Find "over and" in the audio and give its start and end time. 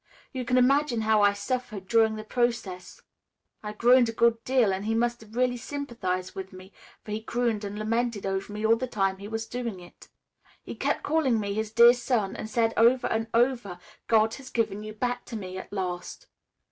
12.77-13.27